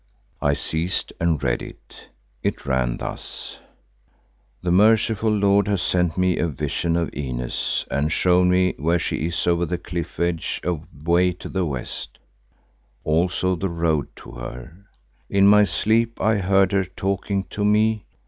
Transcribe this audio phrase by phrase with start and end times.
[0.41, 2.07] I seized and read it.
[2.41, 3.59] It ran thus:
[4.63, 9.27] "The merciful Lord has sent me a vision of Inez and shown me where she
[9.27, 12.17] is over the cliff edge away to the west,
[13.03, 14.73] also the road to her.
[15.29, 18.05] In my sleep I heard her talking to me.